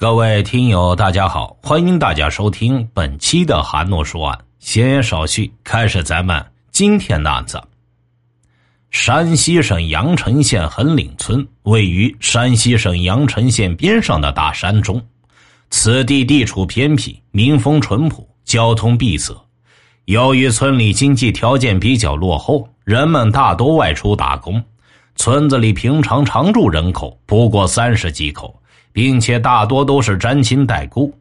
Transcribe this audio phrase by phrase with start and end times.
[0.00, 4.38] 各位听友，大家好，欢迎大家收听本期的韩诺说案。
[4.58, 6.42] 闲言少叙，开始咱们
[6.72, 7.62] 今天的案子。
[8.90, 15.06] 山西省阳城县横岭村位于山西省阳城县边上的大山中，
[15.68, 19.36] 此地地处偏僻，民风淳朴，交通闭塞。
[20.06, 24.64] 由于村里经济条件比较落后，人们大多外出打工，
[25.16, 28.56] 村子里平常常住人口不过三十几口。
[28.92, 31.14] 并且大多都是沾亲带故，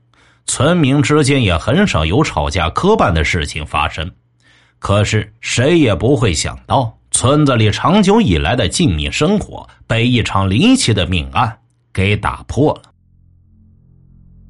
[0.46, 4.10] 村民之间也很少有吵架磕绊的事情发生。
[4.80, 11.58] 可是谁也不会想到，村子里长久以来的静谧生活被一场离奇的命案
[11.94, 12.84] 给打破了。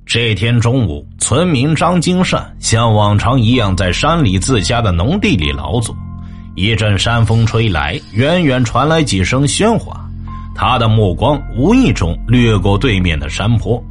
[0.05, 5.95] 这天中午，村民张金善像往常一样在山里自家的农地里劳作。
[6.55, 9.98] 一阵山风吹来，远远传来几声喧哗。
[10.61, 13.81] 他的目光无意中掠过对面的山坡，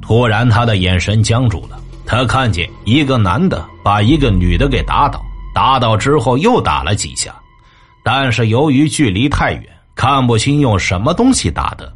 [0.00, 1.76] 突然，他的眼神僵住了。
[2.06, 5.20] 他看见一个男的把一个女的给打倒，
[5.52, 7.34] 打倒之后又打了几下，
[8.04, 9.64] 但是由于距离太远，
[9.96, 11.92] 看不清用什么东西打的。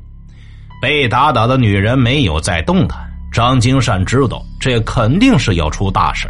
[0.82, 2.98] 被打倒的女人没有再动弹。
[3.30, 6.28] 张金善知道这肯定是要出大事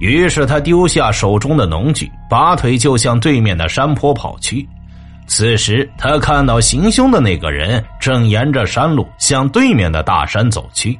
[0.00, 4.68] 于是他丢下手中的农具，拔腿就向对面的山坡跑去。
[5.30, 10.98] 此时，他看到行凶的那个人正沿着山路向对面的大山走去，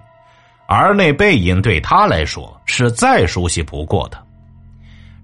[0.66, 4.16] 而那背影对他来说是再熟悉不过的。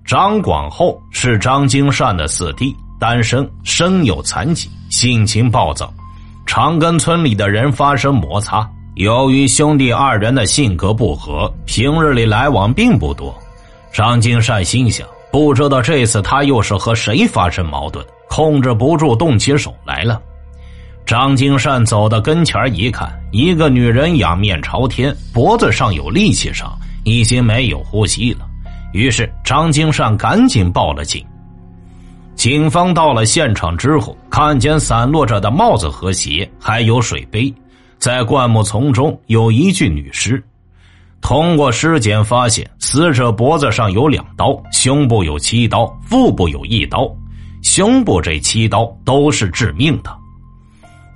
[0.04, 5.94] 张广厚是张金善的四弟，单身，身有残疾，性情暴躁，
[6.44, 8.68] 常跟村里的人发生摩擦。
[8.96, 13.32] 由于兄弟二人的性格不合，平日里来往并不多。
[13.92, 18.04] 张金善心想，不知道这次他又是和谁发生矛盾。
[18.28, 20.20] 控制不住，动起手来了。
[21.05, 28.41] 张金善走到跟前一看，一个女人仰面朝天，脖子上有力气上已经没有呼吸了。
[28.92, 31.24] 于是张金善赶紧报了警。
[32.34, 37.55] 警方到了现场之后，看见散落着的帽子和鞋，还有水杯，
[37.98, 40.42] 在灌木丛中有一具女尸。
[41.20, 47.11] 通过尸检发现，死者脖子上有两刀，胸部有七刀，腹部有一刀。
[47.66, 50.10] 胸部这七刀都是致命的。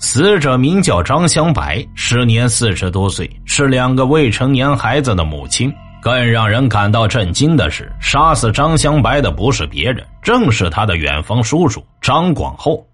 [0.01, 5.73] 死者名叫张香白，时年四十多岁，是两个未成年孩子的母亲。
[6.03, 12.85] 更让人感到震惊的是，杀死张香白的不是别人，正是他的远房叔叔张广厚。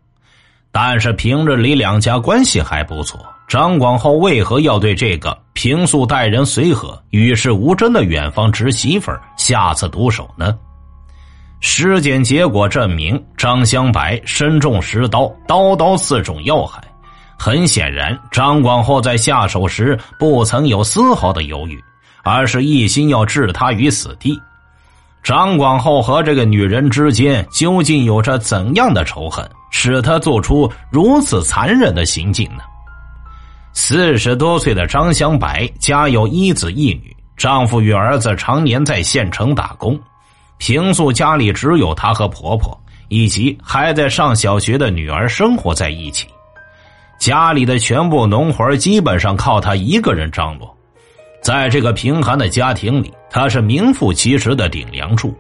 [0.71, 3.19] 但是平日里两家关系还不错，
[3.49, 10.55] 张广厚为何要对这个平素待人随和、与世无争的远方侄媳妇下此毒手呢？
[11.69, 16.81] 尸检结果证明，张香白身中十刀，刀刀刺中要害。
[17.37, 21.83] 很显然，张广厚在下手时不曾有丝毫的犹豫，
[22.23, 24.41] 而是一心要置他于死地。
[25.25, 32.63] 张广厚和这个女人之间究竟有着怎样的仇恨，使他做出如此残忍的行径呢？
[33.73, 40.01] 四十多岁的张香白家有一子一女，丈夫与儿子常年在县城打工。
[40.59, 42.79] 平素家里只有她和婆婆
[43.09, 46.27] 以及还在上小学的女儿生活在一起，
[47.19, 50.77] 家里的全部农活基本上靠她一个人张罗。
[51.43, 55.33] 在这个贫寒的家庭里，她是名副其实的顶梁柱。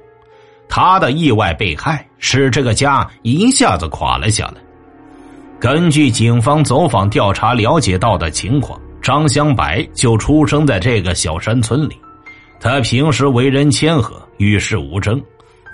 [0.68, 4.54] 她的意外被害使这个家一下子垮了下来。
[5.58, 11.98] 根据警方走访调查了解到的情况，张香白就出生在这个小山村里。
[12.60, 15.22] 他平时为人谦和，与世无争，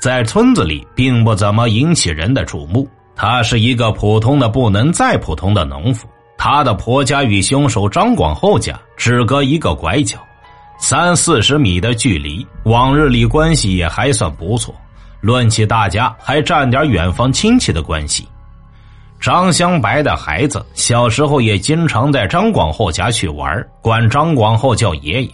[0.00, 2.86] 在村子里并不怎么引起人的注目。
[3.14, 6.08] 他是一个普通的不能再普通的农夫。
[6.36, 10.18] 他的婆家与凶手张广厚家只隔一个拐角，
[10.78, 12.44] 三四十米的距离。
[12.64, 14.74] 往日里关系也还算不错，
[15.20, 18.26] 论起大家还占点远方亲戚的关系。
[19.20, 25.30] 张香白的孩子小时候也经常在张广厚家去玩，管张广厚叫爷爷。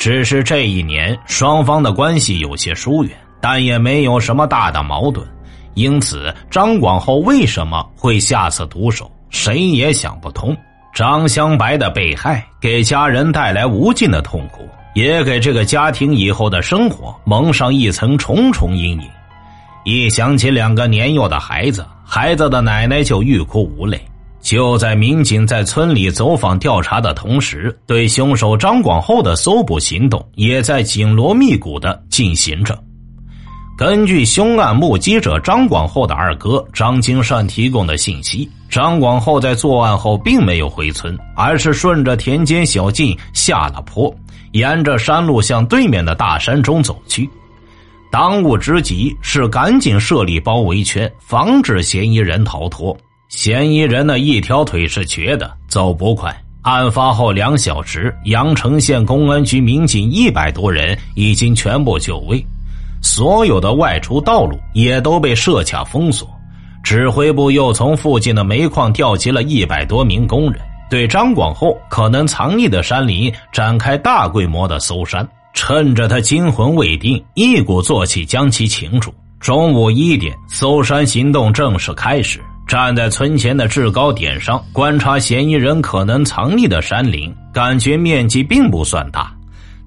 [0.00, 5.28] 只是这一年，双方的关系有些疏远，但也没有什么大的矛盾。
[5.74, 10.56] 因此，张广厚为什么会下此毒手，谁也想不通。
[10.94, 19.10] 张香白的被害给家人带来无尽的痛苦，也给这个家庭以后的生活蒙上一层重重阴影。
[19.84, 24.00] 一想起两个年幼的孩子，孩子的奶奶就欲哭无泪。
[24.50, 32.76] 就在民警在村里走访调查的同时，对凶手张广厚的搜捕行动也在紧锣密鼓的进行着。
[33.78, 44.12] 根据凶案目击者张广厚的二哥张金善提供的信息，张广厚在作案后并没有回村，而是顺着田间小径下了坡，
[44.50, 47.30] 沿着山路向对面的大山中走去。
[48.10, 52.96] 当务之急是赶紧设立包围圈，防止嫌疑人逃脱。
[53.30, 56.36] 嫌疑人的一条腿是瘸的，走不快。
[56.62, 62.44] 案发后两小时，阳城县公安局民警一百多人已经全部就位。
[63.00, 66.28] 所有的外出道路也都被设卡封锁，
[66.82, 70.60] 指挥部又从附近的煤矿调集了一百多名工人，
[70.90, 75.26] 对张广厚可能藏匿的山林展开大规模的搜山。
[75.54, 79.14] 趁着他惊魂未定，一鼓作气将其擒住。
[79.38, 82.40] 中午一点，搜山行动正式开始。
[82.70, 89.34] 站在村前的制高点上观察嫌疑人可能藏匿的山林，感觉面积并不算大，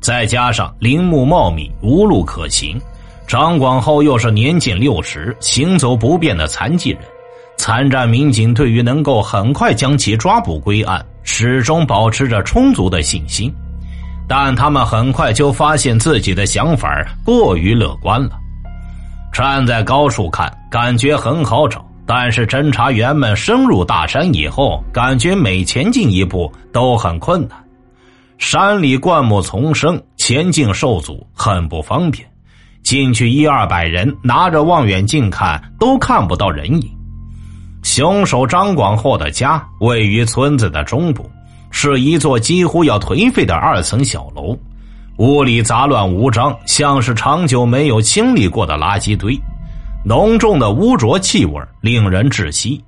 [0.01, 2.77] 再加上林木茂密，无路可行。
[3.25, 6.99] 张广厚又是年近六十、行走不便的残疾人，
[7.55, 13.49] 参战民警对于能够很快将其抓捕归案，始终保持着充足的信心。
[14.27, 18.31] 但他们很快就发现自己的想法过于乐观了。
[19.31, 27.57] 站在高处看，感觉很好找，但是侦查员们深入大山以后，感觉每前进一步都很困难。
[28.37, 32.27] 山里灌木丛生，前进受阻，很不方便。
[32.83, 36.91] 进去一二百人，拿着望远镜看都看不到人影。
[37.81, 41.29] 凶手张广厚的家位于村子的中部，
[41.71, 44.57] 是一座几乎要颓废的二层小楼，
[45.17, 49.39] 屋里杂乱无章，像是长久没有清理过的垃圾堆，
[50.05, 52.83] 浓重的污浊气味令人窒息。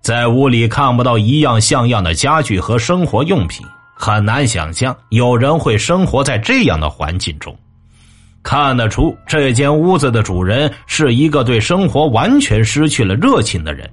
[0.00, 7.56] 在屋里看不到一样像样的家具和生活用品，很难想象有人会生活在这样的环境中。
[8.42, 13.90] 看得出，这间屋子的主人是一个对生活完全失去了热情的人。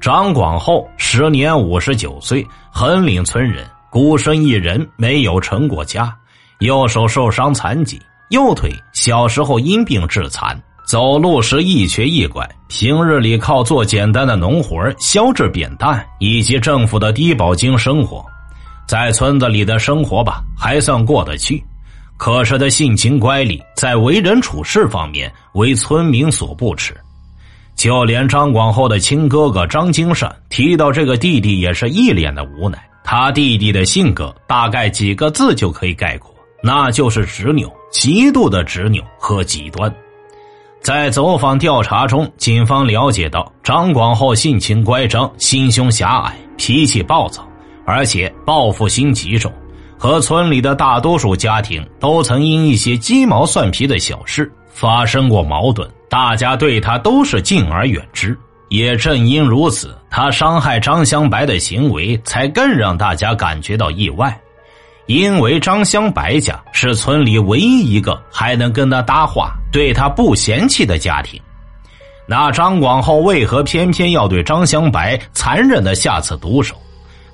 [0.00, 6.12] 张广厚时年五十九岁，横岭村人，孤身一人，没有成过家，
[6.58, 18.24] 右手受伤残疾，右腿小时候因病致残，走路时一瘸一拐，平日里靠做简单的农活削制扁担以及政府的低保金生活，
[18.86, 21.62] 在村子里的生活吧，还算过得去。
[22.18, 26.94] 可是他性情乖戾，在为人处事方面为村民所不齿，
[27.74, 32.78] 就连张广厚的亲哥哥张金善提到这个弟弟，也是一脸的无奈。
[33.02, 36.32] 他弟弟的性格大概几个字就可以概括，
[36.62, 39.92] 那就是执拗，极度的执拗和极端。
[40.84, 47.42] 在走访调查中，警方了解到张广厚性情乖张，心胸狭隘，脾气暴躁，
[47.86, 49.50] 而且报复心极重。
[49.96, 58.38] 和村里的大多数家庭都曾因一些鸡毛蒜皮的小事发生过矛盾，大家对他都是敬而远之。
[58.68, 64.38] 也正因如此，他伤害张香白的行为才更让大家感觉到意外。
[65.06, 71.40] 因为张香白家是村里唯一一个还能跟他搭话、对他不嫌弃的家庭，
[72.26, 76.74] 那张广厚为何偏偏要对张香白残忍的下此毒手？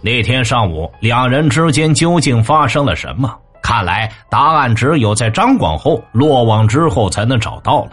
[0.01, 3.33] 那天上午，两人之间究竟发生了什么？
[3.63, 7.91] 看来答案只有在张广厚落网之后才能找到了。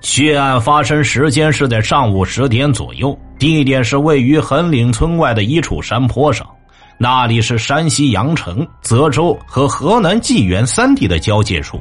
[0.00, 6.46] 血案发生时间是在上午十点左右，地点是位于横岭村外的一处山坡上，
[7.02, 11.80] 那里是山西阳城、泽州和河南济源三地的交界处，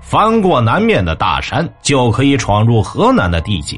[0.00, 3.76] 翻过南面的大山就可以闯入河南的地界。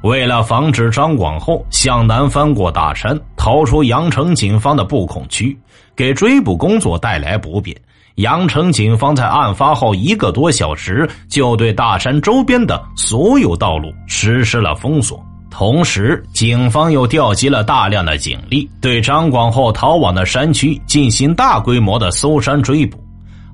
[0.00, 5.54] 为了防止张广厚向南翻过大山，逃出阳城警方的布控区，
[5.94, 7.76] 给追捕工作带来不便，
[8.14, 15.22] 阳城警方在案发后一个多小时就对大山周边的所有道路实施了封锁。
[15.56, 22.98] 同时，警方又调集了大量的警力，对张广厚逃往的山区进行大规模的搜山追捕。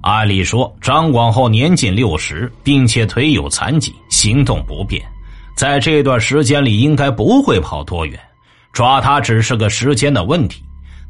[0.01, 5.03] 按理说，张广厚年近六十，并且腿有残疾，行动不便。
[5.55, 8.19] 在这段时间里，应该不会跑多远，
[8.73, 10.63] 抓他只是个时间的问题。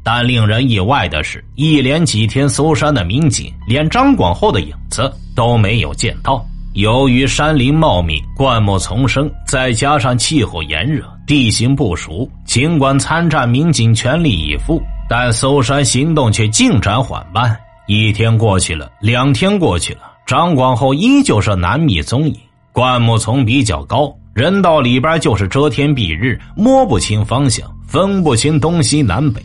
[0.03, 6.45] 但令人意外的是，一连几天搜山的民警，连张广厚的影子都没有见到。
[6.73, 17.57] 由于山林茂密、灌木丛生，再加上气候炎热、地形不熟，尽管参战民警全力以赴，但搜山行动却进展缓慢。
[17.87, 22.35] 一天过去了，两天过去了，张广厚依旧是难觅踪影。
[22.71, 24.15] 灌木丛比较高。
[24.33, 29.43] 人到里边就是遮天蔽日，摸不清方向，分不清东西南北。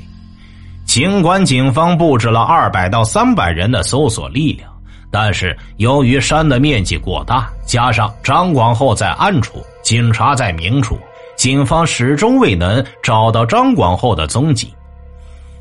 [0.85, 4.71] 尽管警方布置了二百到三百人的搜索力量，
[5.19, 10.99] 但是由于山的面积过大，加上张广厚在暗处，警察在明处，
[11.37, 14.71] 警方始终未能找到张广厚的踪迹。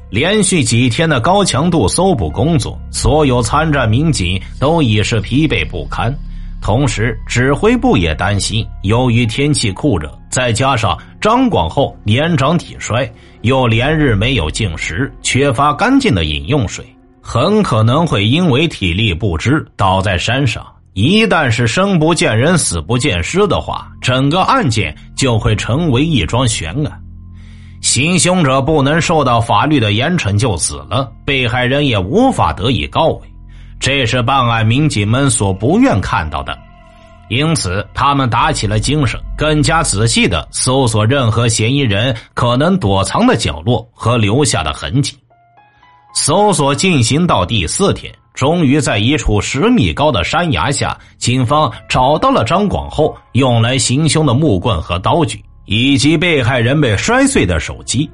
[0.10, 6.14] 连续几天的高强度搜捕工作，所有参战民警都已是疲惫不堪。
[6.62, 13.10] 同时，指挥部也担心，由于天气酷热，再加上张广厚年长体衰，
[13.44, 16.86] 又连日没有进食，缺乏干净的饮用水，
[17.28, 20.64] 很可能会因为体力不支倒在山上。
[20.94, 27.02] 一旦是生不见人，死不见尸的话，整个案件就会成为一桩悬案。
[27.82, 33.22] 行凶者不能受到法律的严惩就死了，被害人也无法得以告慰。
[33.80, 36.56] 这是办案民警们所不愿看到的，
[37.30, 45.18] 因此他们打起了精神，更加仔细的搜索任何嫌疑人可能躲藏的角落和留下的痕迹。
[46.16, 58.10] 搜索进行到第四天，终于在一处十米高的山崖下，警方找到了张广厚用来行凶的木棍和刀具，以及被害人被摔碎的手机。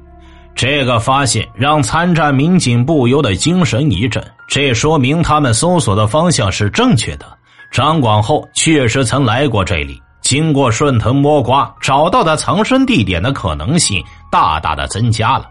[0.54, 7.38] 这个发现让参战民警不由得精神一振，这说明他们搜索的方向是正确的。
[7.70, 15.48] 张广厚确实曾来过这里，经过顺藤摸瓜，找到他藏身地点的可能性大大的增加了。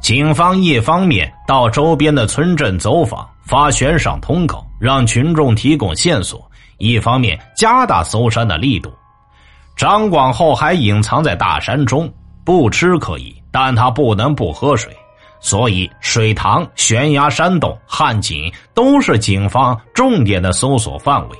[0.00, 6.38] 警方一方面到周边的村镇走访，发悬赏通告，让群众提供线索；
[6.78, 8.92] 一方面加大搜山的力度。
[9.76, 12.12] 张广厚还隐藏在大山中，
[12.44, 13.34] 不吃可以。
[13.50, 14.94] 但他不能不喝水，
[15.40, 21.36] 所以水塘、悬崖、山洞、旱井都是警方重点的搜索范围。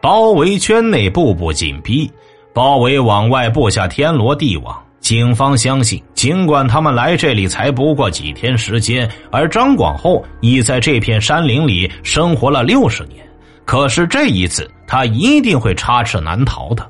[0.00, 2.10] 包围圈内步步紧逼，
[2.54, 4.83] 包围往外布下天罗地网。
[5.04, 13.22] 警方相信，尽管他们来这里才不过几天时间，而张广厚已在这片山林里生活了六十年，
[13.66, 16.88] 可是这一次他一定会插翅难逃的。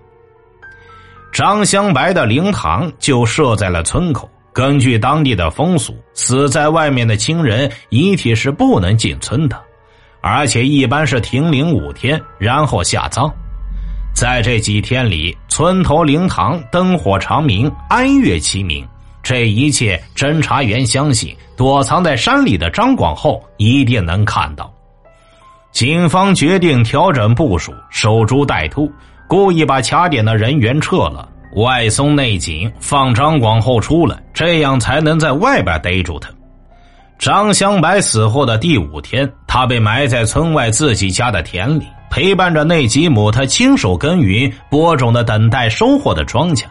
[1.32, 4.30] 张香白的灵堂就设在了村口。
[4.52, 9.60] 根据当地的风俗，死在外面的亲人遗体是不能进村的，
[10.20, 13.28] 而且一般是停灵五天，然后下葬。
[14.14, 18.84] 在这几天里，村头灵堂灯火长明，哀乐齐鸣。
[19.22, 24.68] 这一切，侦查员相信躲藏在山里的张广厚一定能看到。
[25.70, 28.90] 警方决定调整部署，守株待兔。
[29.28, 36.28] 故意把卡点的人员撤了，外松内紧，放张广厚出来，这样才能在外边逮住他。
[37.16, 46.64] 张香白死后的第五天，他被埋在村外自己家的田里，陪伴着那几亩他亲手耕耘、播种的、等待收获的庄稼，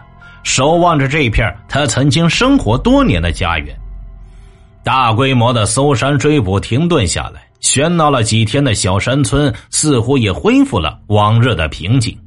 [0.44, 3.76] 守望着这片他曾经生活多年的家园。
[4.84, 12.18] 大规模的搜山追捕停顿下来，喧闹了几天的小山村似乎也恢复了往日的平静。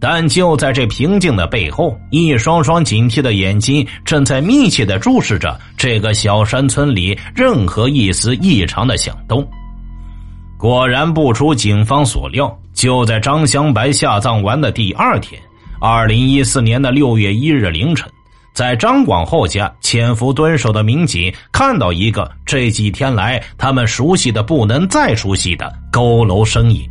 [0.00, 9.44] 但就在这平静的背后，一双双警惕的眼睛正在密切的注视着这个小山村里任何一丝异常的响动。
[10.58, 15.40] 果然不出警方所料，就在张香白下葬完的第二天，
[15.80, 18.10] 二零一四年的六月一日凌晨，
[18.52, 26.84] 在张广厚家潜伏蹲守的民警看到一个这几天来他们熟悉的不能再熟悉的佝偻身影。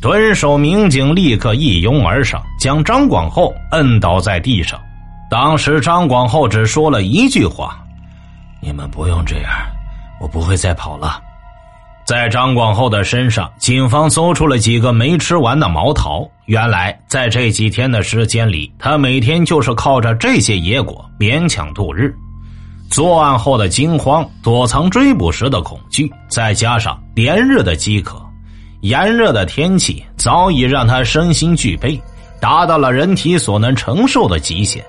[0.00, 4.80] 蹲守民警立刻一拥而上，将张广厚摁倒在地上。
[5.30, 7.78] 当时张广厚只说了一句话
[8.62, 9.50] ：“你们不用这样，
[10.18, 11.20] 我不会再跑了。”
[12.04, 16.28] 在张广厚的身上，警方搜出了几个没吃完的毛桃。
[16.46, 22.14] 原来，在这几天的时间里，他每天就是靠着这些野果勉强度日。
[22.90, 28.22] 作案后的惊慌、躲藏追捕时的恐惧，再加上连日的饥渴。
[28.82, 31.98] 炎热的天气早已让他身心俱备，
[32.38, 34.84] 达到了人体所能承受的极限。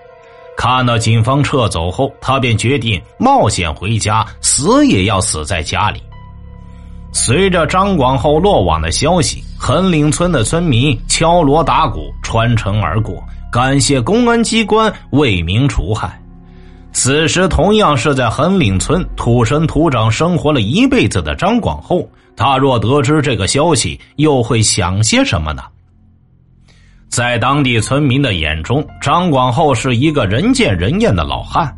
[0.57, 6.03] 看到警方撤走后，他便决定冒险回家，死也要死在家里。
[7.15, 16.21] 随着张广厚落网的消息，横岭村的村民敲锣打鼓穿城而过，感谢公安机关为民除害。
[16.91, 22.05] 此时，同样是在横岭村土生土长生活了一辈子的张广厚。
[22.35, 25.63] 他若得知这个消息，又会想些什么呢？
[27.07, 31.73] 在当地村民的眼中，张广厚是一个人见人厌的老汉。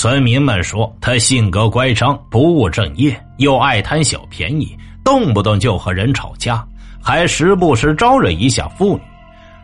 [0.00, 6.66] 村民们说他性格乖张、不务正业，又爱贪小便宜，动不动就和人吵架，
[7.02, 9.02] 还时不时招惹一下妇女，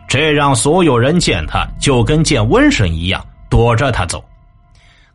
[0.07, 4.23] 这让所有人见他就跟见瘟神一样，躲着他走。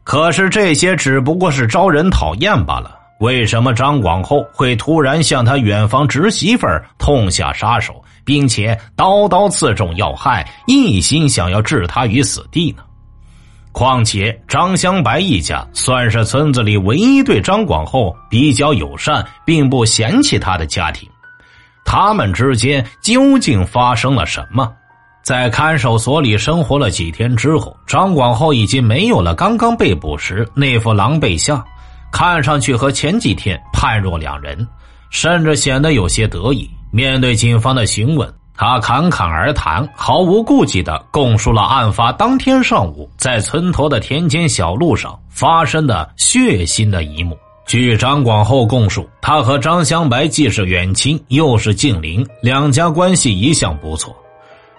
[0.03, 2.99] 可是这些只不过是招人讨厌罢了。
[3.21, 12.83] 为什么张广厚会突然向他远房侄媳妇儿痛下杀手，并且刀刀刺中要害，一心想要置他于死地呢？
[13.73, 21.09] 况且张香白一家算是村子里唯一对张广厚比较友善，并不嫌弃他的家庭。
[21.85, 24.71] 他们之间究竟发生了什么？
[25.23, 31.65] 在看守所里生活了几天之后，张广厚已经没有了刚刚被捕时那副狼狈相，
[32.13, 34.67] 看上去和前几天判若两人，
[35.11, 36.69] 甚至显得有些得意。
[36.91, 47.37] 面对警方的询问，他侃侃而谈，毫无顾忌地供述了案发当天上午在村头的田间小路上发生的血腥的一幕。
[47.67, 54.15] 据张广厚供述，他和张香白既是远亲，又是近邻，两家关系一向不错。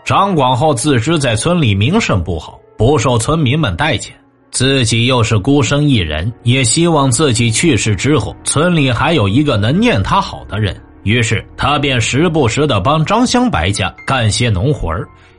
[0.05, 4.13] 张广厚自知在村里名声不好，不受村民们待见，
[4.49, 10.81] 自己又是孤身一人，也希望自己去世之后，村里还有一个能念他好的人。
[11.03, 14.93] 于是他便时不时的帮张香白家干些农活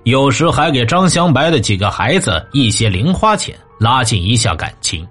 [0.04, 5.06] 有时还给张香白的几个孩子一些零花钱，拉近一下感情。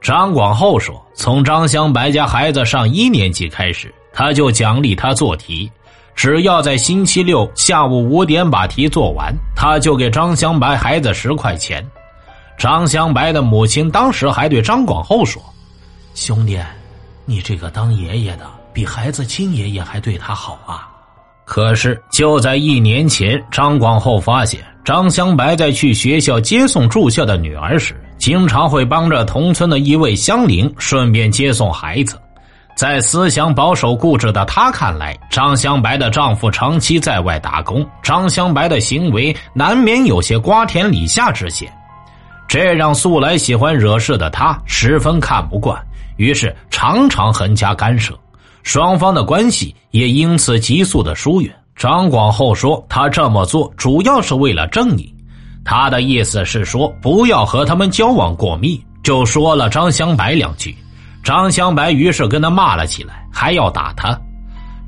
[0.00, 5.70] 张广厚说：“从张香白家孩子上一年级开始，他就奖励他做题。”
[6.14, 11.86] 只要在星期六下午五点把题做完，他就给张香白孩子十块钱。
[12.56, 15.42] 张香白的母亲当时还对张广厚说
[16.14, 16.58] ：“兄弟，
[17.26, 18.46] 你这个当爷爷的
[18.76, 20.86] 比孩子亲爷爷还对他好啊。”
[21.46, 32.20] 可是就在一年前，张广厚发现张香白在去学校接送住校的女儿时，经常会帮着同村的一位乡邻顺便接送孩子。
[32.76, 41.72] 在思想保守固执的他看来，张香白的丈夫长期在外打工，张香白的行为难免有些瓜田李下之嫌，
[42.46, 45.82] 这让素来喜欢惹事的他十分看不惯，
[46.16, 48.12] 于是常常横加干涉，
[48.66, 51.54] 双方的关系也因此急速的疏远。
[51.76, 55.14] 张广厚说，他这么做主要是为了正义，
[55.64, 60.76] 他的意思是说不要和他们交往过密，就说了张香白两句。
[61.22, 64.18] 张香白于是跟他骂了起来，还要打他。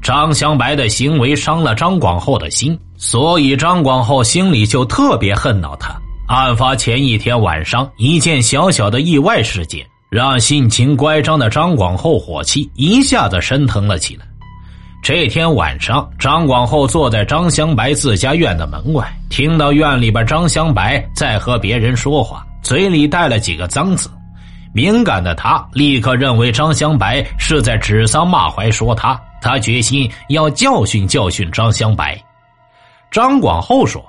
[0.03, 5.97] 张香白的行为伤了张广厚的心，所以张广厚心里就特别恨恼他。
[6.27, 14.27] 案发前一天晚上，一件小小的意外事件，让性情乖张的张广厚火气一下子升腾了起来。
[15.03, 24.11] 这天晚上，张广厚坐在张香白自家院的门外，听到院里边张香白在和别人说话，嘴里带了几个脏字。
[24.75, 32.21] 敏感的他立刻认为张香白是在指桑骂槐说他，他决心要教训教训张香白。
[33.11, 34.05] 张广厚说：“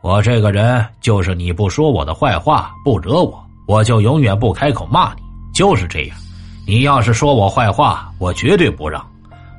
[0.00, 5.20] 我这个人就是你不说我的坏话，不惹我，我就永远不开口骂你，
[5.52, 6.16] 就是这样。
[6.66, 9.06] 你要是说我坏话，我绝对不让。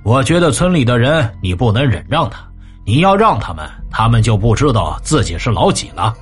[0.03, 2.39] 我觉得村里的人你不能忍让他，
[2.83, 6.15] 你要让他们，他们就不知道自己是老几了。”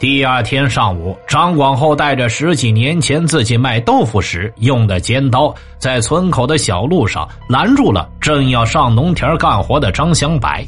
[0.00, 10.66] 第二天上午，张广厚带着十几年前自己卖豆腐时用的尖刀，在村口的小路上拦住了正要上农田干活的张香白，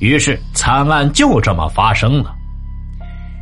[0.00, 2.34] 于是惨案就这么发生了。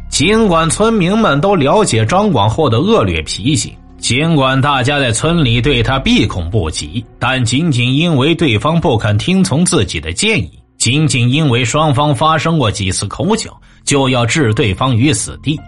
[0.08, 13.50] 尽管村民们都了解张广厚的恶劣脾性，尽管大家在村里对他避恐不及，但仅仅因为对方不肯听从自己的建议，仅仅因为双方发生过几次口角。
[13.84, 15.58] 就要置对方于死地，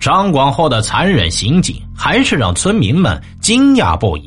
[0.00, 4.24] 张广厚的残忍行径还是让村民们惊讶不已。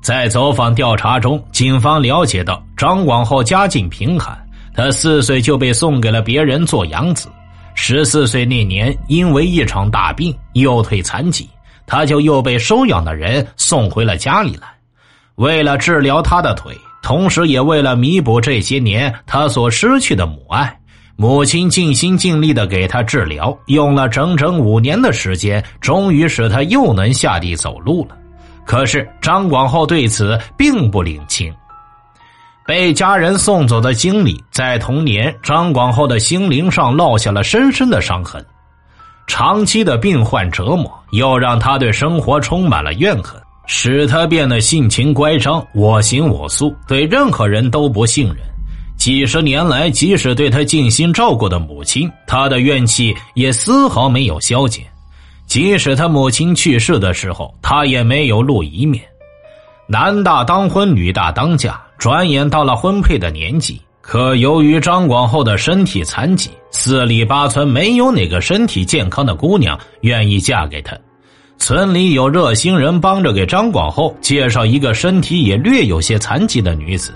[0.00, 4.38] 在走访调查中，警方了解到张广厚家境贫寒，
[4.76, 7.28] 他四岁就被送给了别人做养子。
[7.78, 11.48] 十四岁那年，因为一场大病，右腿残疾，
[11.86, 14.66] 他就又被收养的人送回了家里来。
[15.36, 20.76] 为了治疗他的腿，同时也为了弥补这些年他所失去的母爱。
[21.16, 28.16] 母亲尽心尽力的给他治疗，用了整整五年的时间，终于使他又能下地走路了。
[28.64, 31.54] 可是张广厚对此并不领情。
[32.66, 38.44] 被家人送走的经历，在童年张广厚的心灵上烙下了深深的伤痕。
[39.28, 48.36] 长期的病患折磨，又让他对生活充满了怨恨，使他变得性情乖张、我行我素，对任何人都不信任。
[48.96, 54.84] 几十年来，即使对他尽心照顾的母亲，他的怨气也丝毫没有消减。
[55.46, 59.04] 即使他母亲去世的时候，他也没有露一面。
[59.86, 63.80] 男大当婚，女大当嫁，转眼到了婚配的年纪。
[64.00, 70.96] 可由于张广厚的身体残疾，四里八村没有哪个身体健康的姑娘愿意嫁给他。
[71.58, 77.12] 村里有热心人帮着给张广厚介绍一个身体也略有些残疾的女子，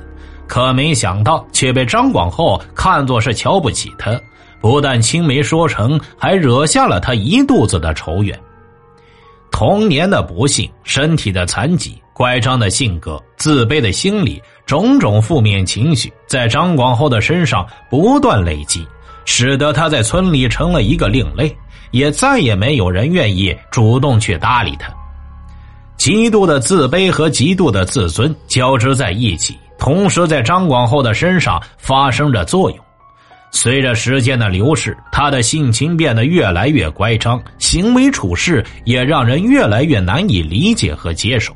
[0.49, 4.19] 可没想到却被张广厚看作是瞧不起他，
[4.61, 8.37] 不但青梅说成，还惹下了他一肚子的仇怨。
[9.53, 18.87] 童年的不幸，身体的残疾，乖张的性格，自卑的心理，种种负面情绪，在张广厚的身上不断累积，
[19.25, 21.55] 使得他在村里成了一个另类。
[21.93, 24.89] 也再也没有人愿意主动去搭理他，
[25.97, 32.79] 极度的自卑和极度的自尊交织在一起，同时在张广厚的身上发生着作用。
[33.51, 41.53] 随着时间的流逝，他的性情变得越来越乖张，行为处事也让人越来越难以理解和接受。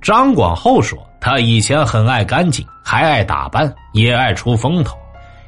[0.00, 4.96] 张广厚说：“他以前很爱干净，还爱打扮，也爱出风头。”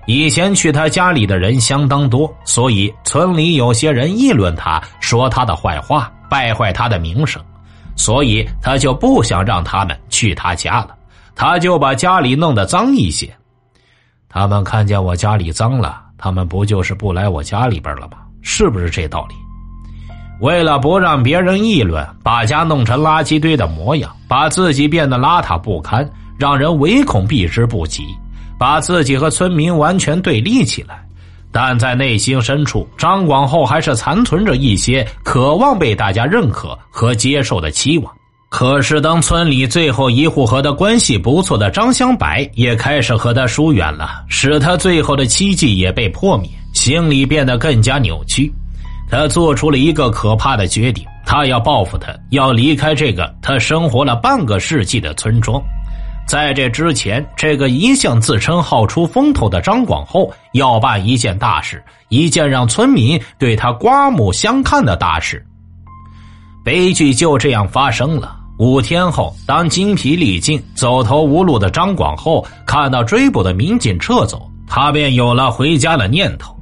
[0.06, 7.40] 以前去他家里的人相当多，所以村里有些人议论他，说他的坏话，败坏他的名声，
[7.96, 10.96] 所以他就不想让他们去他家了。
[11.34, 13.32] 他就把家里弄得脏一些。
[14.28, 18.18] 他们看见我家里脏了，他们不就是不来我家里边了吗？
[18.42, 19.34] 是不是这道理？
[20.42, 26.04] 为了不让别人议论，把家弄成垃圾堆的模样，把自己变得邋遢不堪，
[26.36, 28.02] 让人唯恐避之不及。
[28.58, 31.00] 把自己和村民完全对立起来，
[31.52, 38.12] 但在内心深处，张广厚还是残存着一些渴望被大家认可和接受的期望。
[38.48, 48.52] 可是，当村里最后一户和他关系不错的张香白也开始和他疏远了，使他最后的期冀也被破灭，心里变得更加扭曲。
[49.12, 55.62] 他做出了一个可怕的决定，他要报复他，要离开这个他生活了半个世纪的村庄。
[56.26, 65.44] 在这之前，这个一向自称好出风头的张广厚要办一件大事，一件让村民对他刮目相看的大事。
[66.64, 68.34] 悲剧就这样发生了。
[68.58, 76.56] 五天后，当精疲力尽、走投无路的张广厚看到追捕的民警撤走，他便有了回家的念头。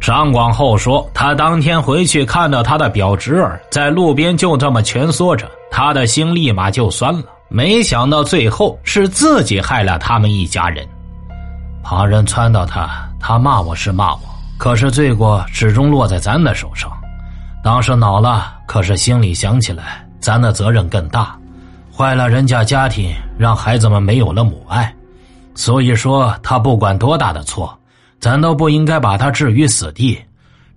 [0.00, 10.86] 张广厚说：“他当天回去看到他的表侄儿在路边就这么蜷缩着，他的心立马就酸了。”没想到最后是自己害了他们一家人。
[11.80, 12.88] 旁人撺掇他，
[13.20, 14.20] 他骂我是骂我，
[14.58, 16.90] 可是罪过始终落在咱的手上。
[17.62, 21.38] 当时恼了，可是心里想起来，咱的责任更大，
[21.96, 24.92] 坏了人家家庭，让孩子们没有了母爱。
[25.54, 27.78] 所以说，他不管多大的错，
[28.20, 30.18] 咱都不应该把他置于死地。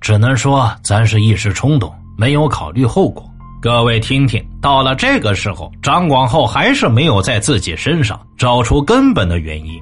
[0.01, 3.29] 只能说，咱是一时冲动，没有考虑后果。
[3.61, 9.81] 各位听听，到了这个时候，张广厚还是没有在自己身上找出根本的原因。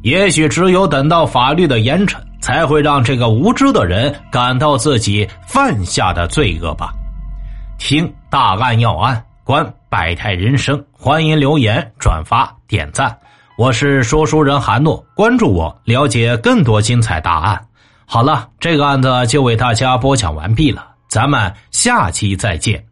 [0.00, 6.94] 也许只有等到法律的严惩，才会让这个无知的人感到自己犯下的罪恶吧。
[7.78, 13.14] 听大案要案，观百态人生，欢迎留言、转发、点赞。
[13.56, 17.66] 我是说书人韩诺，关注我，了解更多精彩答案。
[18.04, 22.84] 好了，这个案子就为大家播讲完毕了，咱们下期再见。